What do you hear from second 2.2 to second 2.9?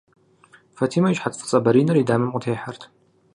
къытехьэрт.